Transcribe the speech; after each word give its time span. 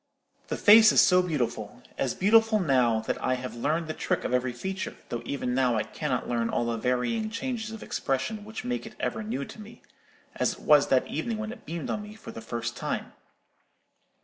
"The 0.47 0.57
face 0.57 0.91
is 0.91 0.99
so 0.99 1.21
beautiful,—as 1.21 2.15
beautiful 2.15 2.59
now 2.59 3.01
that 3.01 3.23
I 3.23 3.35
have 3.35 3.53
learned 3.53 3.87
the 3.87 3.93
trick 3.93 4.23
of 4.23 4.33
every 4.33 4.51
feature, 4.51 4.97
though 5.09 5.21
even 5.25 5.53
now 5.53 5.75
I 5.75 5.83
cannot 5.83 6.27
learn 6.27 6.49
all 6.49 6.65
the 6.65 6.77
varying 6.77 7.29
changes 7.29 7.69
of 7.69 7.83
expression 7.83 8.43
which 8.43 8.65
make 8.65 8.87
it 8.87 8.95
ever 8.99 9.21
new 9.21 9.45
to 9.45 9.61
me, 9.61 9.83
as 10.35 10.53
it 10.53 10.59
was 10.61 10.87
that 10.87 11.05
evening 11.05 11.37
when 11.37 11.51
it 11.51 11.67
beamed 11.67 11.91
on 11.91 12.01
me 12.01 12.15
for 12.15 12.31
the 12.31 12.41
first 12.41 12.75
time. 12.75 13.13